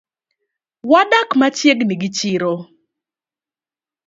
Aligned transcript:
Wadak 0.91 1.29
machiegni 1.39 1.95
gi 2.01 2.09
chiro 2.17 2.53